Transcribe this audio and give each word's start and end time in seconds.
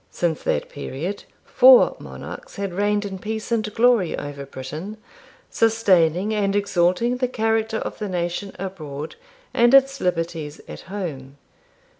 Since 0.09 0.41
that 0.45 0.67
period 0.67 1.25
four 1.45 1.95
monarchs 1.99 2.55
had 2.55 2.73
reigned 2.73 3.05
in 3.05 3.19
peace 3.19 3.51
and 3.51 3.71
glory 3.75 4.17
over 4.17 4.47
Britain, 4.47 4.97
sustaining 5.51 6.33
and 6.33 6.55
exalting 6.55 7.17
the 7.17 7.27
character 7.27 7.77
of 7.77 7.99
the 7.99 8.09
nation 8.09 8.51
abroad 8.57 9.15
and 9.53 9.75
its 9.75 10.01
liberties 10.01 10.59
at 10.67 10.81
home. 10.89 11.37